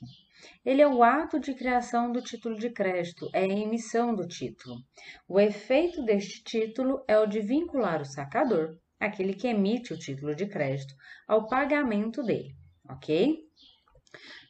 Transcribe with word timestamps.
Ele 0.65 0.81
é 0.81 0.87
o 0.87 1.03
ato 1.03 1.39
de 1.39 1.53
criação 1.53 2.11
do 2.11 2.21
título 2.21 2.57
de 2.57 2.69
crédito, 2.69 3.29
é 3.33 3.41
a 3.41 3.47
emissão 3.47 4.15
do 4.15 4.27
título. 4.27 4.77
O 5.27 5.39
efeito 5.39 6.03
deste 6.03 6.43
título 6.43 7.03
é 7.07 7.17
o 7.17 7.25
de 7.25 7.39
vincular 7.39 8.01
o 8.01 8.05
sacador, 8.05 8.77
aquele 8.99 9.33
que 9.33 9.47
emite 9.47 9.93
o 9.93 9.97
título 9.97 10.35
de 10.35 10.45
crédito, 10.47 10.93
ao 11.27 11.47
pagamento 11.47 12.21
dele, 12.21 12.55
ok? 12.89 13.37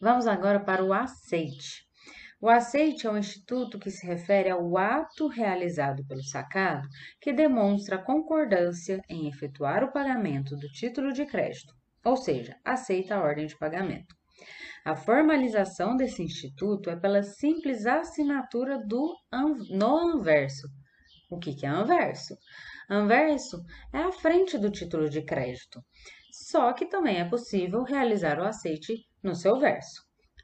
Vamos 0.02 0.28
agora 0.28 0.60
para 0.60 0.84
o 0.84 0.94
aceite. 0.94 1.88
O 2.42 2.48
aceite 2.48 3.06
é 3.06 3.12
um 3.12 3.18
instituto 3.18 3.78
que 3.78 3.92
se 3.92 4.08
refere 4.08 4.50
ao 4.50 4.78
ato 4.78 5.28
realizado 5.28 6.06
pelo 6.08 6.24
sacado 6.24 6.88
que 7.20 7.34
demonstra 7.34 7.98
concordância 7.98 9.02
em 9.10 9.28
efetuar 9.28 9.84
o 9.84 9.92
pagamento 9.92 10.56
do 10.56 10.70
título 10.70 11.12
de 11.12 11.26
crédito, 11.26 11.74
ou 12.04 12.16
seja, 12.16 12.56
aceita 12.64 13.16
a 13.16 13.22
ordem 13.22 13.46
de 13.46 13.58
pagamento. 13.58 14.16
A 14.86 14.96
formalização 14.96 15.96
desse 15.96 16.24
instituto 16.24 16.90
é 16.90 16.96
pela 16.96 17.22
simples 17.22 17.86
assinatura 17.86 18.80
do 18.86 19.16
no 19.70 19.98
anverso. 19.98 20.68
O 21.30 21.38
que, 21.38 21.54
que 21.54 21.66
é 21.66 21.70
anverso? 21.70 22.36
Anverso 22.90 23.64
é 23.94 24.00
a 24.00 24.12
frente 24.12 24.58
do 24.58 24.72
título 24.72 25.10
de 25.10 25.22
crédito, 25.22 25.80
só 26.32 26.74
que 26.74 26.86
também 26.86 27.20
é 27.20 27.26
possível 27.26 27.84
realizar 27.84 28.40
o 28.40 28.44
aceite 28.44 29.06
no 29.22 29.36
seu 29.36 29.60
verso. 29.60 30.02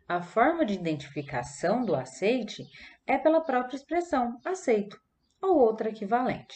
A 0.07 0.21
forma 0.21 0.63
de 0.63 0.75
identificação 0.75 1.83
do 1.83 1.95
aceite 1.95 2.63
é 3.07 3.17
pela 3.17 3.41
própria 3.41 3.75
expressão 3.75 4.37
aceito 4.45 4.99
ou 5.41 5.57
outra 5.57 5.89
equivalente. 5.89 6.55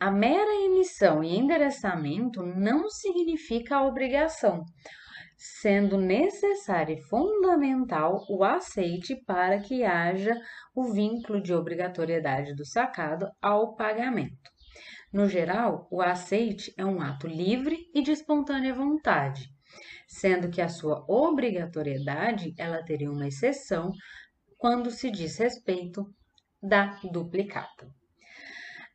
A 0.00 0.10
mera 0.10 0.64
emissão 0.64 1.22
e 1.22 1.36
endereçamento 1.36 2.42
não 2.44 2.90
significa 2.90 3.76
a 3.76 3.86
obrigação, 3.86 4.64
sendo 5.42 5.98
necessário 5.98 6.96
e 6.96 7.02
fundamental 7.02 8.24
o 8.28 8.44
aceite 8.44 9.16
para 9.26 9.58
que 9.58 9.82
haja 9.82 10.40
o 10.72 10.92
vínculo 10.92 11.42
de 11.42 11.52
obrigatoriedade 11.52 12.54
do 12.54 12.64
sacado 12.64 13.28
ao 13.42 13.74
pagamento. 13.74 14.50
No 15.12 15.28
geral, 15.28 15.88
o 15.90 16.00
aceite 16.00 16.72
é 16.78 16.86
um 16.86 17.02
ato 17.02 17.26
livre 17.26 17.90
e 17.92 18.02
de 18.02 18.12
espontânea 18.12 18.72
vontade, 18.72 19.48
sendo 20.06 20.48
que 20.48 20.60
a 20.60 20.68
sua 20.68 21.04
obrigatoriedade 21.08 22.54
ela 22.56 22.84
teria 22.84 23.10
uma 23.10 23.26
exceção 23.26 23.90
quando 24.56 24.92
se 24.92 25.10
diz 25.10 25.38
respeito 25.38 26.06
da 26.62 27.00
duplicata. 27.10 27.88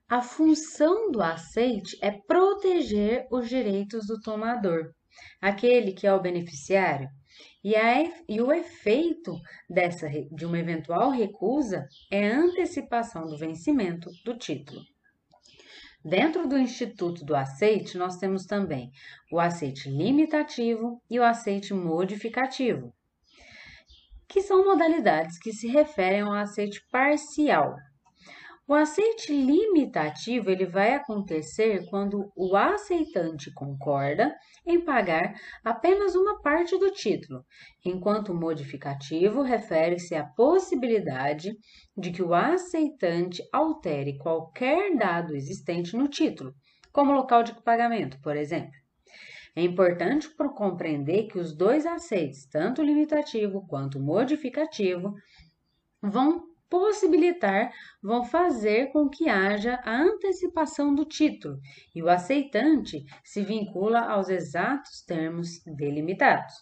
A 0.09 0.21
função 0.21 1.11
do 1.11 1.21
aceite 1.21 1.97
é 2.01 2.11
proteger 2.25 3.27
os 3.29 3.49
direitos 3.49 4.07
do 4.07 4.17
tomador, 4.21 4.93
aquele 5.41 5.91
que 5.91 6.07
é 6.07 6.13
o 6.13 6.21
beneficiário, 6.21 7.09
e, 7.63 7.75
a, 7.75 8.03
e 8.27 8.41
o 8.41 8.51
efeito 8.51 9.39
dessa, 9.69 10.07
de 10.31 10.45
uma 10.45 10.57
eventual 10.57 11.11
recusa 11.11 11.87
é 12.09 12.25
antecipação 12.25 13.27
do 13.27 13.37
vencimento 13.37 14.09
do 14.23 14.37
título. 14.37 14.81
Dentro 16.03 16.47
do 16.47 16.57
Instituto 16.57 17.25
do 17.25 17.35
Aceite, 17.35 17.97
nós 17.97 18.17
temos 18.17 18.45
também 18.45 18.91
o 19.31 19.39
aceite 19.39 19.89
limitativo 19.89 21.01
e 21.09 21.19
o 21.19 21.23
aceite 21.23 21.73
modificativo, 21.73 22.93
que 24.27 24.41
são 24.41 24.63
modalidades 24.63 25.37
que 25.37 25.51
se 25.51 25.67
referem 25.67 26.21
ao 26.21 26.33
aceite 26.33 26.81
parcial, 26.91 27.75
o 28.67 28.73
aceite 28.73 29.31
limitativo 29.31 30.49
ele 30.51 30.65
vai 30.65 30.93
acontecer 30.93 31.85
quando 31.89 32.29
o 32.35 32.53
aceitante 32.53 33.49
concorda 33.53 34.35
em 34.65 34.83
pagar 34.83 35.33
apenas 35.63 36.15
uma 36.15 36.41
parte 36.41 36.77
do 36.77 36.91
título, 36.91 37.45
enquanto 37.85 38.33
o 38.33 38.35
modificativo 38.35 39.41
refere-se 39.41 40.15
à 40.15 40.25
possibilidade 40.25 41.55
de 41.95 42.11
que 42.11 42.21
o 42.21 42.33
aceitante 42.33 43.41
altere 43.53 44.17
qualquer 44.17 44.97
dado 44.97 45.33
existente 45.33 45.95
no 45.95 46.09
título, 46.09 46.53
como 46.91 47.13
local 47.13 47.43
de 47.43 47.53
pagamento, 47.63 48.19
por 48.21 48.35
exemplo. 48.35 48.71
É 49.55 49.63
importante 49.63 50.29
compreender 50.55 51.27
que 51.27 51.39
os 51.39 51.55
dois 51.55 51.85
aceites, 51.85 52.45
tanto 52.49 52.81
o 52.81 52.85
limitativo 52.85 53.65
quanto 53.65 53.97
o 53.97 54.03
modificativo, 54.03 55.13
vão 56.01 56.56
possibilitar 56.69 57.71
vão 58.01 58.23
fazer 58.23 58.91
com 58.91 59.09
que 59.09 59.29
haja 59.29 59.79
a 59.83 59.95
antecipação 59.95 60.93
do 60.93 61.05
título 61.05 61.59
e 61.95 62.01
o 62.01 62.09
aceitante 62.09 63.03
se 63.23 63.41
vincula 63.43 63.99
aos 63.99 64.29
exatos 64.29 65.01
termos 65.03 65.61
delimitados. 65.65 66.53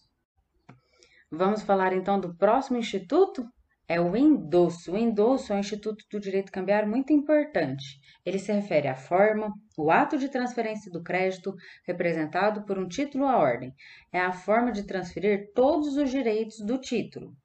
Vamos 1.32 1.64
falar 1.64 1.94
então 1.94 2.20
do 2.20 2.36
próximo 2.36 2.78
instituto? 2.78 3.46
É 3.88 4.02
o 4.02 4.16
endosso. 4.16 4.94
O 4.94 4.98
endosso 4.98 5.54
é 5.54 5.56
um 5.56 5.60
instituto 5.60 6.04
do 6.10 6.20
direito 6.20 6.52
cambiário 6.52 6.90
muito 6.90 7.14
importante. 7.14 8.00
Ele 8.26 8.40
se 8.40 8.52
refere 8.52 8.88
à 8.88 8.96
forma, 8.96 9.54
o 9.78 9.92
ato 9.92 10.18
de 10.18 10.30
transferência 10.30 10.92
do 10.92 11.04
crédito 11.04 11.54
representado 11.86 12.66
por 12.66 12.80
um 12.80 12.88
título 12.88 13.26
à 13.26 13.38
ordem. 13.38 13.72
É 14.12 14.20
a 14.20 14.32
forma 14.32 14.72
de 14.72 14.88
transferir 14.88 15.52
todos 15.54 15.98
os 15.98 16.10
direitos 16.10 16.60
do 16.62 16.80
título. 16.80 17.36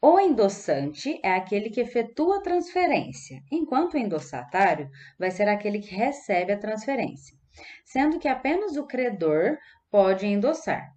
O 0.00 0.20
endossante 0.20 1.18
é 1.24 1.32
aquele 1.32 1.70
que 1.70 1.80
efetua 1.80 2.36
a 2.36 2.40
transferência, 2.40 3.42
enquanto 3.50 3.94
o 3.94 3.98
endossatário 3.98 4.88
vai 5.18 5.28
ser 5.28 5.48
aquele 5.48 5.80
que 5.80 5.92
recebe 5.92 6.52
a 6.52 6.58
transferência, 6.58 7.36
sendo 7.84 8.20
que 8.20 8.28
apenas 8.28 8.76
o 8.76 8.86
credor 8.86 9.58
pode 9.90 10.24
endossar. 10.24 10.88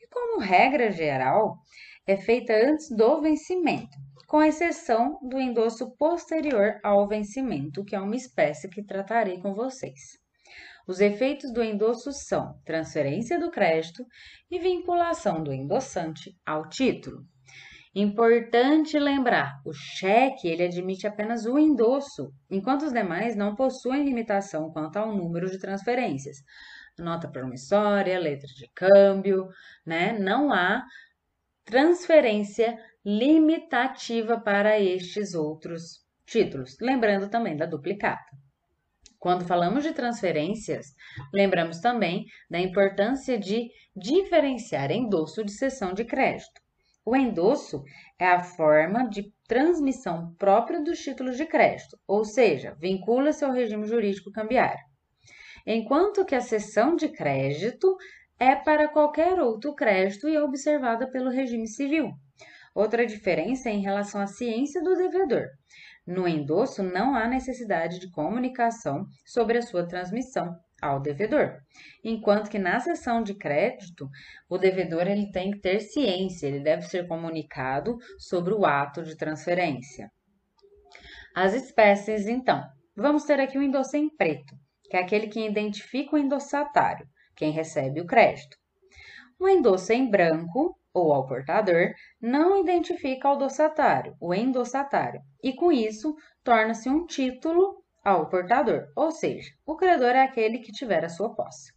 E 0.00 0.06
como 0.06 0.40
regra 0.40 0.92
geral, 0.92 1.58
é 2.06 2.16
feita 2.16 2.52
antes 2.52 2.88
do 2.90 3.20
vencimento, 3.20 3.98
com 4.28 4.40
exceção 4.40 5.18
do 5.20 5.40
endosso 5.40 5.90
posterior 5.96 6.78
ao 6.84 7.08
vencimento, 7.08 7.84
que 7.84 7.96
é 7.96 8.00
uma 8.00 8.14
espécie 8.14 8.68
que 8.68 8.84
tratarei 8.84 9.40
com 9.40 9.52
vocês. 9.52 10.00
Os 10.86 11.00
efeitos 11.00 11.52
do 11.52 11.60
endosso 11.60 12.12
são 12.12 12.56
transferência 12.64 13.36
do 13.36 13.50
crédito 13.50 14.06
e 14.48 14.60
vinculação 14.60 15.42
do 15.42 15.52
endossante 15.52 16.38
ao 16.46 16.68
título. 16.68 17.26
Importante 17.94 18.98
lembrar, 18.98 19.60
o 19.64 19.72
cheque 19.72 20.48
ele 20.48 20.64
admite 20.64 21.06
apenas 21.06 21.46
o 21.46 21.56
endosso, 21.56 22.32
enquanto 22.50 22.82
os 22.82 22.92
demais 22.92 23.36
não 23.36 23.54
possuem 23.54 24.04
limitação 24.04 24.68
quanto 24.72 24.96
ao 24.96 25.16
número 25.16 25.48
de 25.48 25.60
transferências. 25.60 26.38
Nota 26.98 27.28
promissória, 27.28 28.18
letra 28.18 28.48
de 28.48 28.68
câmbio, 28.74 29.46
né? 29.86 30.18
Não 30.18 30.52
há 30.52 30.82
transferência 31.64 32.76
limitativa 33.04 34.40
para 34.40 34.80
estes 34.80 35.32
outros 35.34 36.04
títulos. 36.26 36.76
Lembrando 36.80 37.28
também 37.28 37.56
da 37.56 37.66
duplicata. 37.66 38.24
Quando 39.20 39.46
falamos 39.46 39.84
de 39.84 39.92
transferências, 39.92 40.86
lembramos 41.32 41.78
também 41.78 42.24
da 42.50 42.58
importância 42.58 43.38
de 43.38 43.70
diferenciar 43.96 44.90
endosso 44.90 45.44
de 45.44 45.52
cessão 45.52 45.94
de 45.94 46.04
crédito. 46.04 46.63
O 47.06 47.14
endosso 47.14 47.84
é 48.18 48.26
a 48.26 48.42
forma 48.42 49.06
de 49.08 49.30
transmissão 49.46 50.34
própria 50.38 50.82
dos 50.82 50.98
títulos 50.98 51.36
de 51.36 51.44
crédito, 51.44 51.98
ou 52.06 52.24
seja, 52.24 52.74
vincula-se 52.80 53.44
ao 53.44 53.52
regime 53.52 53.86
jurídico 53.86 54.32
cambiário. 54.32 54.82
Enquanto 55.66 56.24
que 56.24 56.34
a 56.34 56.40
cessão 56.40 56.96
de 56.96 57.08
crédito 57.08 57.94
é 58.38 58.56
para 58.56 58.88
qualquer 58.88 59.38
outro 59.38 59.74
crédito 59.74 60.28
e 60.28 60.34
é 60.34 60.42
observada 60.42 61.06
pelo 61.10 61.30
regime 61.30 61.68
civil. 61.68 62.10
Outra 62.74 63.06
diferença 63.06 63.68
é 63.68 63.72
em 63.72 63.82
relação 63.82 64.20
à 64.20 64.26
ciência 64.26 64.82
do 64.82 64.96
devedor. 64.96 65.46
No 66.06 66.26
endosso, 66.26 66.82
não 66.82 67.14
há 67.14 67.28
necessidade 67.28 67.98
de 67.98 68.10
comunicação 68.10 69.06
sobre 69.24 69.58
a 69.58 69.62
sua 69.62 69.86
transmissão 69.86 70.54
ao 70.84 71.00
devedor, 71.00 71.56
enquanto 72.04 72.50
que 72.50 72.58
na 72.58 72.78
sessão 72.78 73.22
de 73.22 73.34
crédito, 73.34 74.08
o 74.48 74.58
devedor 74.58 75.08
ele 75.08 75.30
tem 75.32 75.50
que 75.52 75.60
ter 75.60 75.80
ciência, 75.80 76.46
ele 76.46 76.60
deve 76.60 76.82
ser 76.82 77.08
comunicado 77.08 77.96
sobre 78.18 78.52
o 78.52 78.66
ato 78.66 79.02
de 79.02 79.16
transferência. 79.16 80.10
As 81.34 81.54
espécies, 81.54 82.26
então, 82.26 82.62
vamos 82.94 83.24
ter 83.24 83.40
aqui 83.40 83.56
o 83.56 83.62
endosso 83.62 83.96
em 83.96 84.14
preto, 84.14 84.54
que 84.90 84.96
é 84.96 85.00
aquele 85.00 85.28
que 85.28 85.44
identifica 85.44 86.16
o 86.16 86.18
endossatário, 86.18 87.06
quem 87.34 87.50
recebe 87.50 88.00
o 88.00 88.06
crédito. 88.06 88.56
O 89.40 89.48
endosso 89.48 89.92
em 89.92 90.08
branco 90.08 90.78
ou 90.92 91.12
ao 91.12 91.26
portador 91.26 91.92
não 92.20 92.60
identifica 92.60 93.30
o 93.30 93.36
dossatário, 93.36 94.14
o 94.20 94.32
endossatário, 94.32 95.20
e 95.42 95.54
com 95.54 95.72
isso 95.72 96.14
torna-se 96.44 96.88
um 96.88 97.04
título 97.06 97.83
ao 98.04 98.28
portador, 98.28 98.88
ou 98.94 99.10
seja, 99.10 99.50
o 99.64 99.76
credor 99.76 100.10
é 100.10 100.22
aquele 100.22 100.58
que 100.58 100.70
tiver 100.70 101.04
a 101.04 101.08
sua 101.08 101.34
posse. 101.34 101.72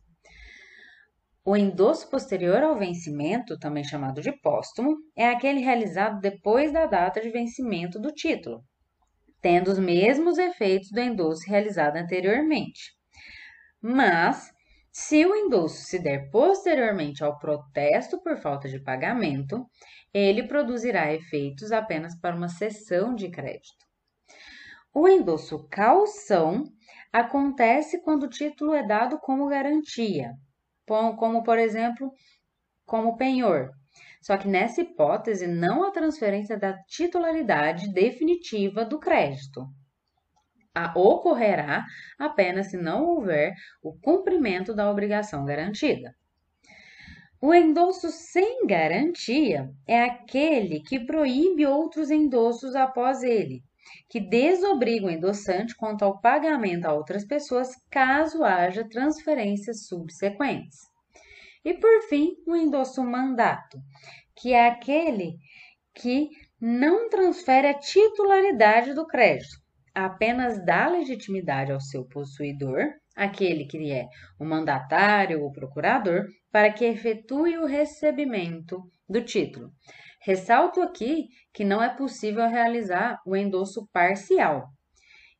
O 1.45 1.55
endosso 1.55 2.09
posterior 2.09 2.61
ao 2.61 2.77
vencimento, 2.77 3.57
também 3.57 3.81
chamado 3.81 4.19
de 4.19 4.33
póstumo, 4.41 4.97
é 5.15 5.29
aquele 5.29 5.61
realizado 5.61 6.19
depois 6.19 6.73
da 6.73 6.85
data 6.85 7.21
de 7.21 7.29
vencimento 7.29 7.97
do 7.97 8.11
título, 8.11 8.61
tendo 9.41 9.71
os 9.71 9.79
mesmos 9.79 10.37
efeitos 10.37 10.91
do 10.91 10.99
endosso 10.99 11.49
realizado 11.49 11.95
anteriormente. 11.95 12.91
Mas 13.81 14.51
se 14.91 15.25
o 15.25 15.33
endosso 15.33 15.83
se 15.83 15.99
der 15.99 16.29
posteriormente 16.31 17.23
ao 17.23 17.39
protesto 17.39 18.21
por 18.21 18.35
falta 18.41 18.67
de 18.67 18.83
pagamento, 18.83 19.65
ele 20.13 20.45
produzirá 20.49 21.13
efeitos 21.13 21.71
apenas 21.71 22.19
para 22.19 22.35
uma 22.35 22.49
cessão 22.49 23.15
de 23.15 23.29
crédito. 23.29 23.86
O 24.93 25.07
endosso 25.07 25.67
calção 25.69 26.63
acontece 27.11 28.01
quando 28.01 28.23
o 28.23 28.29
título 28.29 28.73
é 28.73 28.85
dado 28.85 29.19
como 29.19 29.47
garantia, 29.47 30.33
como 30.85 31.43
por 31.43 31.57
exemplo, 31.57 32.11
como 32.85 33.17
penhor. 33.17 33.71
Só 34.21 34.37
que 34.37 34.47
nessa 34.47 34.81
hipótese 34.81 35.47
não 35.47 35.83
a 35.83 35.91
transferência 35.91 36.57
da 36.57 36.73
titularidade 36.83 37.93
definitiva 37.93 38.83
do 38.83 38.99
crédito 38.99 39.67
ocorrerá 40.95 41.85
apenas 42.19 42.67
se 42.69 42.77
não 42.77 43.03
houver 43.05 43.55
o 43.81 43.97
cumprimento 43.99 44.75
da 44.75 44.89
obrigação 44.89 45.43
garantida. 45.45 46.15
O 47.41 47.53
endosso 47.53 48.09
sem 48.09 48.65
garantia 48.65 49.69
é 49.87 50.03
aquele 50.03 50.81
que 50.81 50.99
proíbe 50.99 51.65
outros 51.65 52.09
endossos 52.09 52.75
após 52.75 53.21
ele, 53.23 53.63
que 54.09 54.19
desobriga 54.19 55.07
o 55.07 55.09
endossante 55.09 55.75
quanto 55.75 56.03
ao 56.03 56.19
pagamento 56.19 56.85
a 56.85 56.93
outras 56.93 57.25
pessoas 57.25 57.69
caso 57.89 58.43
haja 58.43 58.87
transferências 58.87 59.87
subsequentes. 59.87 60.77
E 61.63 61.73
por 61.73 62.01
fim, 62.07 62.35
o 62.47 62.55
endosso 62.55 63.03
mandato, 63.03 63.77
que 64.35 64.53
é 64.53 64.67
aquele 64.67 65.35
que 65.93 66.29
não 66.59 67.09
transfere 67.09 67.67
a 67.67 67.73
titularidade 67.73 68.93
do 68.93 69.05
crédito, 69.05 69.57
apenas 69.93 70.63
dá 70.63 70.87
legitimidade 70.87 71.71
ao 71.71 71.81
seu 71.81 72.05
possuidor, 72.05 72.83
aquele 73.15 73.65
que 73.65 73.91
é 73.91 74.07
o 74.39 74.45
mandatário 74.45 75.41
ou 75.41 75.51
procurador, 75.51 76.25
para 76.51 76.71
que 76.71 76.85
efetue 76.85 77.57
o 77.57 77.65
recebimento 77.65 78.81
do 79.09 79.21
título. 79.21 79.71
Ressalto 80.27 80.81
aqui 80.81 81.29
que 81.53 81.63
não 81.63 81.81
é 81.81 81.87
possível 81.87 82.45
realizar 82.49 83.17
o 83.25 83.33
endosso 83.33 83.87
parcial. 83.93 84.67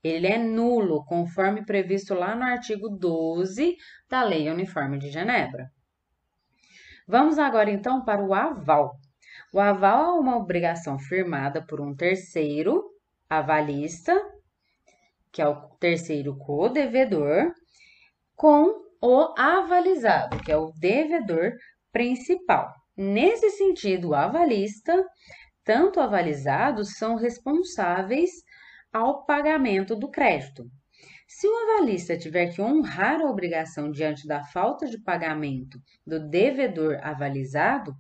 Ele 0.02 0.28
é 0.28 0.38
nulo, 0.38 1.04
conforme 1.04 1.66
previsto 1.66 2.14
lá 2.14 2.34
no 2.34 2.44
artigo 2.44 2.88
12 2.88 3.76
da 4.10 4.24
Lei 4.24 4.50
Uniforme 4.50 4.98
de 4.98 5.10
Genebra. 5.10 5.70
Vamos 7.06 7.38
agora 7.38 7.70
então 7.70 8.06
para 8.06 8.24
o 8.24 8.34
aval. 8.34 8.96
O 9.54 9.60
aval 9.60 10.16
é 10.16 10.20
uma 10.22 10.38
obrigação 10.38 10.98
firmada 10.98 11.62
por 11.62 11.82
um 11.82 11.94
terceiro 11.94 12.82
avalista 13.30 14.18
que 15.34 15.42
é 15.42 15.48
o 15.50 15.68
terceiro 15.82 16.38
co-devedor, 16.38 17.52
com 18.38 18.74
o 19.02 19.34
avalizado, 19.38 20.42
que 20.42 20.50
é 20.50 20.56
o 20.56 20.72
devedor 20.80 21.52
principal. 21.92 22.74
Nesse 22.98 23.52
sentido, 23.52 24.10
o 24.10 24.16
avalista, 24.16 25.06
tanto 25.64 26.00
avalizados 26.00 26.98
são 26.98 27.16
responsáveis 27.16 28.32
ao 28.92 29.24
pagamento 29.24 29.96
do 29.96 30.10
crédito. 30.10 30.66
Se 31.28 31.46
o 31.46 31.56
avalista 31.58 32.18
tiver 32.18 32.56
que 32.56 32.62
honrar 32.62 33.22
a 33.22 33.30
obrigação 33.30 33.92
diante 33.92 34.26
da 34.26 34.44
falta 34.46 34.88
de 34.88 34.98
pagamento 35.00 35.78
do 36.06 36.28
devedor 36.28 36.98
avalizado, 37.04 37.94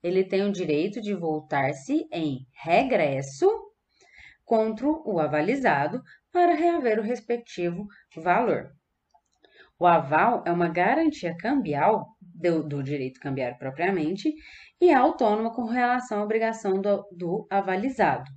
ele 0.00 0.22
tem 0.22 0.44
o 0.44 0.52
direito 0.52 1.00
de 1.00 1.14
voltar-se 1.14 2.06
em 2.12 2.46
regresso 2.52 3.50
contra 4.44 4.86
o 4.86 5.18
avalizado 5.18 6.00
para 6.30 6.54
reaver 6.54 7.00
o 7.00 7.02
respectivo 7.02 7.86
valor. 8.16 8.70
O 9.78 9.86
aval 9.86 10.44
é 10.46 10.52
uma 10.52 10.68
garantia 10.68 11.36
cambial 11.36 12.13
do, 12.34 12.62
do 12.62 12.82
direito 12.82 13.20
cambiário 13.20 13.56
propriamente 13.58 14.34
e 14.80 14.90
é 14.90 14.94
autônoma 14.94 15.54
com 15.54 15.64
relação 15.64 16.20
à 16.20 16.24
obrigação 16.24 16.80
do, 16.80 17.06
do 17.12 17.46
avalizado. 17.48 18.30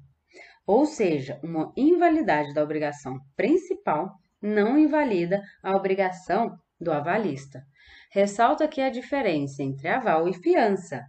Ou 0.66 0.86
seja, 0.86 1.40
uma 1.44 1.72
invalidade 1.76 2.54
da 2.54 2.64
obrigação 2.64 3.18
principal 3.36 4.12
não 4.42 4.78
invalida 4.78 5.42
a 5.64 5.76
obrigação 5.76 6.56
do 6.80 6.92
avalista. 6.92 7.64
Ressalto 8.12 8.64
aqui 8.64 8.82
a 8.82 8.90
diferença 8.90 9.64
entre 9.64 9.88
aval 9.88 10.28
e 10.28 10.34
fiança. 10.34 11.04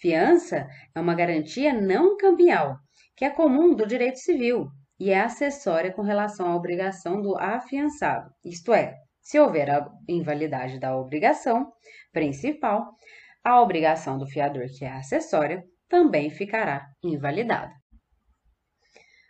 Fiança 0.00 0.66
é 0.94 1.00
uma 1.00 1.14
garantia 1.14 1.72
não 1.72 2.16
cambial, 2.16 2.76
que 3.16 3.24
é 3.24 3.30
comum 3.30 3.74
do 3.74 3.86
direito 3.86 4.18
civil, 4.18 4.68
e 4.98 5.10
é 5.10 5.20
acessória 5.20 5.92
com 5.92 6.02
relação 6.02 6.46
à 6.46 6.54
obrigação 6.54 7.22
do 7.22 7.36
afiançado, 7.38 8.30
isto 8.44 8.74
é, 8.74 8.94
se 9.20 9.38
houver 9.38 9.70
a 9.70 9.90
invalidade 10.08 10.78
da 10.78 10.96
obrigação 10.96 11.72
principal, 12.12 12.96
a 13.44 13.60
obrigação 13.60 14.18
do 14.18 14.26
fiador, 14.26 14.66
que 14.76 14.84
é 14.84 14.92
acessória, 14.92 15.64
também 15.88 16.30
ficará 16.30 16.86
invalidada. 17.02 17.72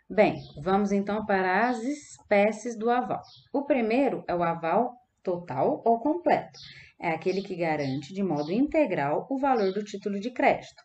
Bem, 0.09 0.41
vamos 0.61 0.91
então 0.91 1.25
para 1.25 1.69
as 1.69 1.81
espécies 1.83 2.77
do 2.77 2.89
aval. 2.89 3.21
O 3.53 3.63
primeiro 3.63 4.23
é 4.27 4.35
o 4.35 4.43
aval 4.43 4.93
total 5.23 5.81
ou 5.85 5.99
completo. 5.99 6.59
É 6.99 7.11
aquele 7.11 7.41
que 7.41 7.55
garante 7.55 8.13
de 8.13 8.21
modo 8.21 8.51
integral 8.51 9.25
o 9.29 9.39
valor 9.39 9.71
do 9.73 9.83
título 9.83 10.19
de 10.19 10.29
crédito. 10.31 10.83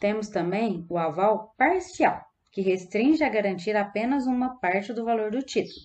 Temos 0.00 0.28
também 0.28 0.84
o 0.90 0.98
aval 0.98 1.54
parcial, 1.56 2.20
que 2.52 2.60
restringe 2.60 3.22
a 3.22 3.28
garantir 3.28 3.76
apenas 3.76 4.26
uma 4.26 4.58
parte 4.58 4.92
do 4.92 5.04
valor 5.04 5.30
do 5.30 5.42
título. 5.42 5.80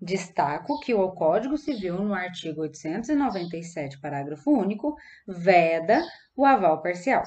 Destaco 0.00 0.78
que 0.80 0.92
o 0.92 1.10
Código 1.12 1.56
Civil, 1.56 1.96
no 2.02 2.12
artigo 2.12 2.60
897, 2.60 3.98
parágrafo 3.98 4.50
único, 4.50 4.94
veda 5.26 6.02
o 6.36 6.44
aval 6.44 6.82
parcial. 6.82 7.22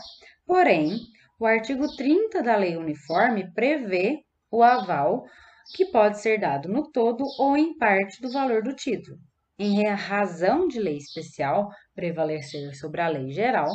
Porém, 0.45 0.99
o 1.39 1.47
artigo 1.47 1.87
30 1.95 2.43
da 2.43 2.55
Lei 2.55 2.77
Uniforme 2.77 3.51
prevê 3.53 4.19
o 4.51 4.61
aval 4.61 5.25
que 5.75 5.85
pode 5.85 6.19
ser 6.19 6.39
dado 6.39 6.69
no 6.69 6.91
todo 6.91 7.23
ou 7.39 7.57
em 7.57 7.75
parte 7.77 8.21
do 8.21 8.31
valor 8.31 8.61
do 8.61 8.75
título. 8.75 9.17
Em 9.57 9.83
razão 9.87 10.67
de 10.67 10.79
lei 10.79 10.97
especial 10.97 11.69
prevalecer 11.95 12.75
sobre 12.75 13.01
a 13.01 13.07
lei 13.07 13.31
geral, 13.31 13.69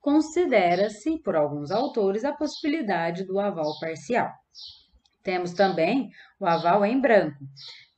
considera-se, 0.00 1.18
por 1.22 1.36
alguns 1.36 1.70
autores, 1.70 2.24
a 2.24 2.32
possibilidade 2.32 3.24
do 3.24 3.38
aval 3.38 3.78
parcial. 3.78 4.30
Temos 5.22 5.52
também 5.52 6.08
o 6.40 6.46
aval 6.46 6.84
em 6.84 7.00
branco, 7.00 7.38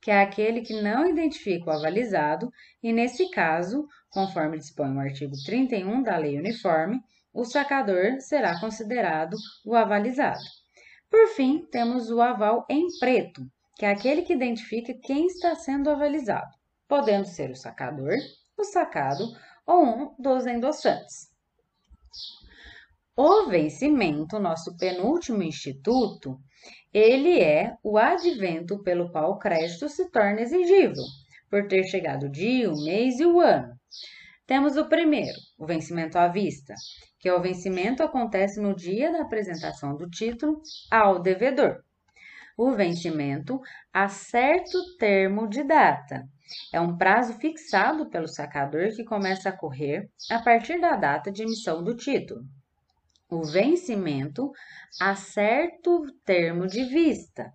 que 0.01 0.09
é 0.09 0.21
aquele 0.21 0.61
que 0.61 0.81
não 0.81 1.05
identifica 1.05 1.69
o 1.69 1.73
avalizado, 1.73 2.51
e 2.81 2.91
nesse 2.91 3.29
caso, 3.29 3.87
conforme 4.09 4.57
dispõe 4.57 4.95
o 4.95 4.99
artigo 4.99 5.33
31 5.45 6.01
da 6.01 6.17
Lei 6.17 6.37
Uniforme, 6.39 6.99
o 7.33 7.45
sacador 7.45 8.19
será 8.19 8.59
considerado 8.59 9.37
o 9.65 9.75
avalizado. 9.75 10.43
Por 11.09 11.27
fim, 11.27 11.65
temos 11.71 12.09
o 12.09 12.21
aval 12.21 12.65
em 12.69 12.87
preto, 12.99 13.41
que 13.77 13.85
é 13.85 13.91
aquele 13.91 14.23
que 14.23 14.33
identifica 14.33 14.93
quem 14.93 15.27
está 15.27 15.55
sendo 15.55 15.89
avalizado, 15.89 16.51
podendo 16.87 17.25
ser 17.25 17.51
o 17.51 17.55
sacador, 17.55 18.15
o 18.57 18.63
sacado 18.63 19.25
ou 19.65 19.85
um 19.85 20.15
dos 20.17 20.45
endossantes. 20.45 21.30
O 23.23 23.45
vencimento, 23.45 24.39
nosso 24.39 24.75
penúltimo 24.75 25.43
instituto, 25.43 26.39
ele 26.91 27.39
é 27.39 27.77
o 27.83 27.99
advento 27.99 28.81
pelo 28.81 29.11
qual 29.11 29.33
o 29.33 29.37
crédito 29.37 29.87
se 29.89 30.09
torna 30.09 30.41
exigível, 30.41 31.03
por 31.47 31.67
ter 31.67 31.83
chegado 31.83 32.23
o 32.23 32.31
dia, 32.31 32.71
o 32.71 32.83
mês 32.83 33.19
e 33.19 33.25
o 33.27 33.39
ano. 33.39 33.75
Temos 34.47 34.75
o 34.75 34.89
primeiro, 34.89 35.37
o 35.55 35.67
vencimento 35.67 36.17
à 36.17 36.27
vista, 36.27 36.73
que 37.19 37.29
é 37.29 37.33
o 37.35 37.39
vencimento 37.39 38.01
acontece 38.01 38.59
no 38.59 38.75
dia 38.75 39.11
da 39.11 39.21
apresentação 39.21 39.95
do 39.95 40.09
título 40.09 40.59
ao 40.89 41.21
devedor. 41.21 41.83
O 42.57 42.71
vencimento 42.71 43.61
a 43.93 44.07
certo 44.07 44.79
termo 44.97 45.47
de 45.47 45.63
data. 45.63 46.27
É 46.73 46.81
um 46.81 46.97
prazo 46.97 47.33
fixado 47.33 48.09
pelo 48.09 48.27
sacador 48.27 48.87
que 48.95 49.03
começa 49.03 49.49
a 49.49 49.55
correr 49.55 50.09
a 50.31 50.39
partir 50.39 50.81
da 50.81 50.95
data 50.95 51.31
de 51.31 51.43
emissão 51.43 51.83
do 51.83 51.95
título. 51.95 52.41
O 53.31 53.45
vencimento 53.45 54.51
a 54.99 55.15
certo 55.15 56.05
termo 56.25 56.67
de 56.67 56.83
vista 56.83 57.53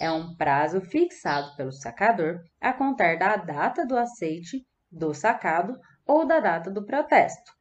é 0.00 0.10
um 0.10 0.34
prazo 0.34 0.80
fixado 0.80 1.54
pelo 1.54 1.70
sacador 1.70 2.40
a 2.58 2.72
contar 2.72 3.18
da 3.18 3.36
data 3.36 3.84
do 3.84 3.94
aceite 3.94 4.66
do 4.90 5.12
sacado 5.12 5.78
ou 6.06 6.26
da 6.26 6.40
data 6.40 6.70
do 6.70 6.82
protesto. 6.82 7.52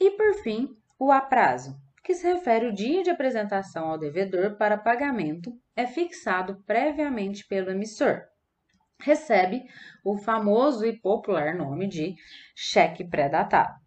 E, 0.00 0.12
por 0.12 0.32
fim, 0.42 0.66
o 0.98 1.12
aprazo, 1.12 1.76
que 2.02 2.14
se 2.14 2.26
refere 2.26 2.68
ao 2.68 2.72
dia 2.72 3.02
de 3.02 3.10
apresentação 3.10 3.90
ao 3.90 3.98
devedor 3.98 4.56
para 4.56 4.78
pagamento, 4.78 5.52
é 5.76 5.86
fixado 5.86 6.64
previamente 6.64 7.46
pelo 7.46 7.70
emissor. 7.70 8.22
Recebe 8.98 9.62
o 10.02 10.16
famoso 10.16 10.86
e 10.86 10.98
popular 10.98 11.54
nome 11.54 11.86
de 11.86 12.14
cheque 12.56 13.04
pré-datado. 13.04 13.83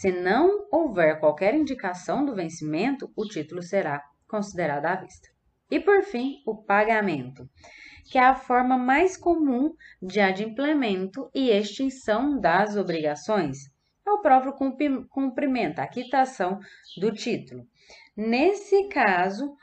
Se 0.00 0.10
não 0.10 0.66
houver 0.72 1.20
qualquer 1.20 1.54
indicação 1.54 2.26
do 2.26 2.34
vencimento, 2.34 3.12
o 3.16 3.24
título 3.24 3.62
será 3.62 4.02
considerado 4.26 4.86
à 4.86 4.96
vista. 4.96 5.28
E 5.70 5.78
por 5.78 6.02
fim, 6.02 6.42
o 6.44 6.56
pagamento, 6.56 7.48
que 8.10 8.18
é 8.18 8.24
a 8.24 8.34
forma 8.34 8.76
mais 8.76 9.16
comum 9.16 9.72
de 10.02 10.20
adimplemento 10.20 11.30
e 11.32 11.48
extinção 11.48 12.40
das 12.40 12.76
obrigações. 12.76 13.70
É 14.04 14.10
o 14.10 14.20
próprio 14.20 14.52
cumprimento, 15.08 15.78
a 15.78 15.86
quitação 15.86 16.58
do 17.00 17.12
título. 17.12 17.64
Nesse 18.16 18.88
caso, 18.88 19.56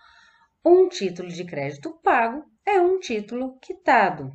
um 0.64 0.88
título 0.88 1.28
de 1.28 1.44
crédito 1.44 2.00
pago 2.02 2.46
é 2.66 2.80
um 2.80 3.00
título 3.00 3.60
quitado. 3.60 4.32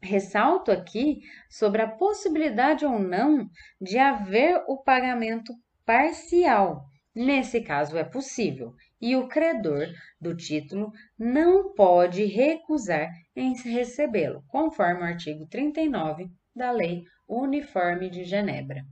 Ressalto 0.00 0.70
aqui 0.70 1.20
sobre 1.50 1.82
a 1.82 1.88
possibilidade 1.88 2.84
ou 2.86 2.98
não 2.98 3.48
de 3.80 3.98
haver 3.98 4.62
o 4.68 4.78
pagamento 4.82 5.52
parcial. 5.84 6.84
Nesse 7.14 7.60
caso, 7.62 7.98
é 7.98 8.04
possível 8.04 8.74
e 9.00 9.16
o 9.16 9.26
credor 9.26 9.88
do 10.20 10.36
título 10.36 10.92
não 11.18 11.72
pode 11.74 12.24
recusar 12.24 13.10
em 13.34 13.54
recebê-lo, 13.54 14.44
conforme 14.48 15.00
o 15.00 15.04
artigo 15.04 15.46
39 15.48 16.30
da 16.54 16.70
Lei 16.70 17.02
Uniforme 17.28 18.08
de 18.08 18.24
Genebra. 18.24 18.84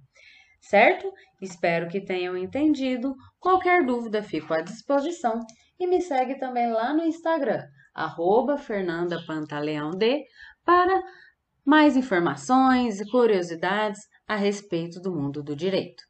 Certo? 0.60 1.12
Espero 1.40 1.88
que 1.88 2.00
tenham 2.00 2.36
entendido. 2.36 3.14
Qualquer 3.38 3.84
dúvida, 3.84 4.22
fico 4.22 4.52
à 4.52 4.60
disposição 4.60 5.40
e 5.78 5.86
me 5.86 6.00
segue 6.00 6.34
também 6.36 6.72
lá 6.72 6.92
no 6.92 7.04
Instagram, 7.04 7.64
arroba 7.94 8.56
para 10.66 11.02
mais 11.64 11.96
informações 11.96 13.00
e 13.00 13.10
curiosidades 13.10 14.02
a 14.28 14.36
respeito 14.36 15.00
do 15.00 15.12
mundo 15.12 15.42
do 15.42 15.56
direito. 15.56 16.04